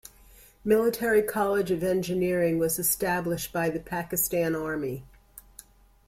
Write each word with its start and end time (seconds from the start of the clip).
Military 0.65 1.21
College 1.21 1.69
of 1.69 1.83
Engineering 1.83 2.57
was 2.57 2.79
established 2.79 3.53
by 3.53 3.69
the 3.69 3.79
Pakistan 3.79 4.55
Army. 4.55 5.03